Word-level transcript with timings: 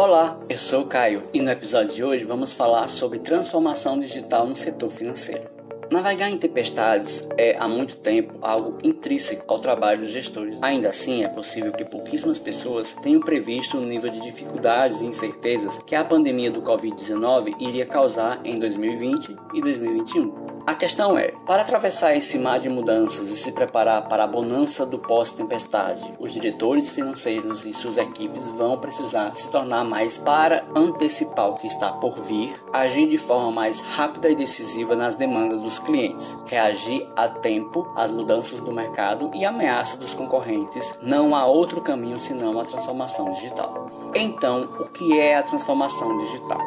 Olá, 0.00 0.38
eu 0.48 0.56
sou 0.56 0.82
o 0.82 0.86
Caio 0.86 1.24
e 1.34 1.40
no 1.40 1.50
episódio 1.50 1.92
de 1.92 2.04
hoje 2.04 2.22
vamos 2.22 2.52
falar 2.52 2.86
sobre 2.86 3.18
transformação 3.18 3.98
digital 3.98 4.46
no 4.46 4.54
setor 4.54 4.88
financeiro. 4.88 5.42
Navegar 5.90 6.30
em 6.30 6.38
tempestades 6.38 7.28
é 7.36 7.56
há 7.58 7.66
muito 7.66 7.96
tempo 7.96 8.38
algo 8.40 8.78
intrínseco 8.84 9.42
ao 9.48 9.58
trabalho 9.58 10.02
dos 10.02 10.10
gestores. 10.10 10.56
Ainda 10.62 10.90
assim, 10.90 11.24
é 11.24 11.28
possível 11.28 11.72
que 11.72 11.84
pouquíssimas 11.84 12.38
pessoas 12.38 12.94
tenham 13.02 13.20
previsto 13.20 13.76
o 13.76 13.84
nível 13.84 14.08
de 14.08 14.20
dificuldades 14.20 15.00
e 15.00 15.06
incertezas 15.06 15.80
que 15.84 15.96
a 15.96 16.04
pandemia 16.04 16.52
do 16.52 16.62
Covid-19 16.62 17.56
iria 17.58 17.84
causar 17.84 18.40
em 18.44 18.56
2020 18.56 19.36
e 19.52 19.60
2021. 19.60 20.57
A 20.68 20.74
questão 20.74 21.18
é: 21.18 21.32
para 21.46 21.62
atravessar 21.62 22.14
esse 22.14 22.38
mar 22.38 22.60
de 22.60 22.68
mudanças 22.68 23.30
e 23.30 23.36
se 23.38 23.52
preparar 23.52 24.06
para 24.06 24.24
a 24.24 24.26
bonança 24.26 24.84
do 24.84 24.98
pós-tempestade, 24.98 26.12
os 26.20 26.30
diretores 26.30 26.90
financeiros 26.90 27.64
e 27.64 27.72
suas 27.72 27.96
equipes 27.96 28.44
vão 28.44 28.76
precisar 28.76 29.34
se 29.34 29.48
tornar 29.48 29.82
mais 29.82 30.18
para 30.18 30.66
antecipar 30.76 31.48
o 31.48 31.54
que 31.54 31.66
está 31.66 31.90
por 31.90 32.18
vir, 32.20 32.52
agir 32.70 33.08
de 33.08 33.16
forma 33.16 33.50
mais 33.50 33.80
rápida 33.80 34.28
e 34.28 34.36
decisiva 34.36 34.94
nas 34.94 35.16
demandas 35.16 35.58
dos 35.58 35.78
clientes, 35.78 36.36
reagir 36.46 37.08
a 37.16 37.28
tempo 37.28 37.90
às 37.96 38.10
mudanças 38.10 38.60
do 38.60 38.70
mercado 38.70 39.30
e 39.32 39.46
ameaças 39.46 39.96
dos 39.96 40.12
concorrentes. 40.12 40.98
Não 41.00 41.34
há 41.34 41.46
outro 41.46 41.80
caminho 41.80 42.20
senão 42.20 42.60
a 42.60 42.64
transformação 42.66 43.32
digital. 43.32 43.88
Então, 44.14 44.68
o 44.80 44.84
que 44.84 45.18
é 45.18 45.34
a 45.34 45.42
transformação 45.42 46.18
digital? 46.18 46.60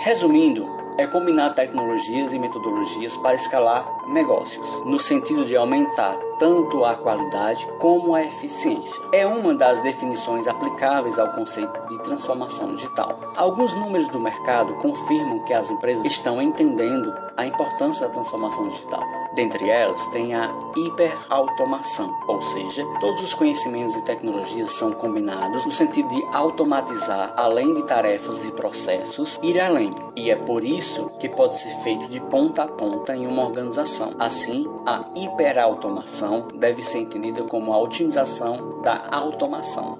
Resumindo, 0.00 0.79
é 0.98 1.06
combinar 1.06 1.50
tecnologias 1.50 2.32
e 2.32 2.38
metodologias 2.38 3.16
para 3.16 3.34
escalar 3.34 3.86
negócios, 4.08 4.66
no 4.84 4.98
sentido 4.98 5.44
de 5.44 5.56
aumentar 5.56 6.16
tanto 6.38 6.84
a 6.84 6.94
qualidade 6.94 7.68
como 7.78 8.14
a 8.14 8.22
eficiência. 8.22 9.02
É 9.12 9.26
uma 9.26 9.54
das 9.54 9.80
definições 9.80 10.48
aplicáveis 10.48 11.18
ao 11.18 11.32
conceito 11.32 11.88
de 11.88 12.02
transformação 12.02 12.74
digital. 12.74 13.18
Alguns 13.36 13.74
números 13.74 14.08
do 14.08 14.18
mercado 14.18 14.74
confirmam 14.76 15.40
que 15.40 15.52
as 15.52 15.70
empresas 15.70 16.04
estão 16.04 16.40
entendendo 16.40 17.14
a 17.36 17.44
importância 17.44 18.06
da 18.06 18.12
transformação 18.12 18.68
digital. 18.68 19.19
Dentre 19.32 19.68
elas, 19.68 20.06
tem 20.08 20.34
a 20.34 20.52
hiperautomação, 20.76 22.12
ou 22.26 22.42
seja, 22.42 22.84
todos 22.98 23.22
os 23.22 23.32
conhecimentos 23.32 23.94
e 23.94 24.02
tecnologias 24.02 24.70
são 24.72 24.92
combinados 24.92 25.64
no 25.64 25.70
sentido 25.70 26.08
de 26.08 26.24
automatizar, 26.32 27.32
além 27.36 27.72
de 27.74 27.84
tarefas 27.84 28.44
e 28.46 28.52
processos, 28.52 29.38
ir 29.42 29.60
além. 29.60 29.94
E 30.16 30.30
é 30.30 30.36
por 30.36 30.64
isso 30.64 31.06
que 31.20 31.28
pode 31.28 31.54
ser 31.54 31.72
feito 31.82 32.08
de 32.08 32.20
ponta 32.20 32.64
a 32.64 32.68
ponta 32.68 33.14
em 33.14 33.26
uma 33.26 33.44
organização. 33.44 34.14
Assim, 34.18 34.66
a 34.84 35.04
hiperautomação 35.14 36.48
deve 36.54 36.82
ser 36.82 36.98
entendida 36.98 37.44
como 37.44 37.72
a 37.72 37.78
otimização 37.78 38.80
da 38.82 39.02
automação. 39.12 39.96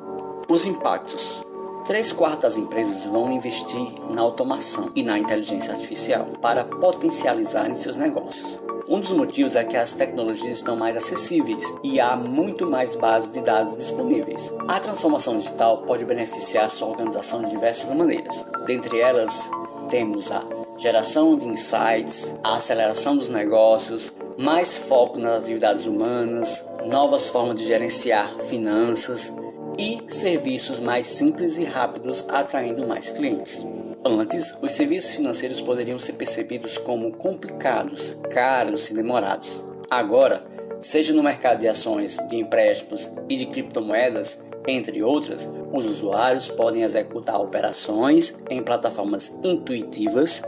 Os 0.49 0.67
impactos 0.67 1.41
Três 1.87 2.13
quartos 2.13 2.43
das 2.43 2.57
empresas 2.57 3.03
vão 3.05 3.33
investir 3.33 3.93
na 4.15 4.21
automação 4.21 4.91
e 4.95 5.03
na 5.03 5.19
inteligência 5.19 5.73
artificial 5.73 6.27
para 6.41 6.63
potencializarem 6.63 7.75
seus 7.75 7.97
negócios. 7.97 8.70
Um 8.91 8.99
dos 8.99 9.13
motivos 9.13 9.55
é 9.55 9.63
que 9.63 9.77
as 9.77 9.93
tecnologias 9.93 10.57
estão 10.57 10.75
mais 10.77 10.97
acessíveis 10.97 11.63
e 11.81 12.01
há 12.01 12.17
muito 12.17 12.67
mais 12.67 12.97
bases 12.97 13.31
de 13.31 13.41
dados 13.41 13.77
disponíveis. 13.77 14.53
A 14.67 14.81
transformação 14.81 15.39
digital 15.39 15.83
pode 15.83 16.05
beneficiar 16.05 16.69
sua 16.69 16.89
organização 16.89 17.41
de 17.41 17.51
diversas 17.51 17.95
maneiras. 17.95 18.45
Dentre 18.67 18.99
elas, 18.99 19.49
temos 19.89 20.33
a 20.33 20.43
geração 20.77 21.37
de 21.37 21.47
insights, 21.47 22.35
a 22.43 22.57
aceleração 22.57 23.17
dos 23.17 23.29
negócios, 23.29 24.13
mais 24.37 24.77
foco 24.77 25.21
nas 25.21 25.45
atividades 25.45 25.87
humanas, 25.87 26.67
novas 26.85 27.29
formas 27.29 27.61
de 27.61 27.67
gerenciar 27.69 28.39
finanças, 28.49 29.33
e 29.81 29.99
serviços 30.09 30.79
mais 30.79 31.07
simples 31.07 31.57
e 31.57 31.65
rápidos, 31.65 32.23
atraindo 32.29 32.87
mais 32.87 33.11
clientes. 33.11 33.65
Antes, 34.05 34.55
os 34.61 34.73
serviços 34.73 35.15
financeiros 35.15 35.59
poderiam 35.59 35.99
ser 35.99 36.13
percebidos 36.13 36.77
como 36.77 37.11
complicados, 37.13 38.15
caros 38.31 38.91
e 38.91 38.95
demorados. 38.95 39.65
Agora, 39.91 40.45
seja 40.83 41.15
no 41.15 41.23
mercado 41.23 41.61
de 41.61 41.69
ações, 41.69 42.19
de 42.29 42.37
empréstimos 42.37 43.11
e 43.27 43.37
de 43.37 43.47
criptomoedas, 43.47 44.39
entre 44.69 45.03
outras, 45.03 45.49
os 45.73 45.87
usuários 45.87 46.47
podem 46.49 46.83
executar 46.83 47.41
operações 47.41 48.37
em 48.51 48.63
plataformas 48.63 49.33
intuitivas, 49.43 50.43